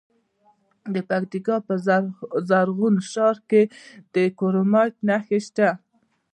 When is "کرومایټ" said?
4.37-4.93